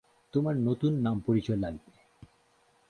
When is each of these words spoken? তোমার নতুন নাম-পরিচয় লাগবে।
তোমার 0.33 0.55
নতুন 0.57 0.91
নাম-পরিচয় 1.01 1.57
লাগবে। 1.57 1.91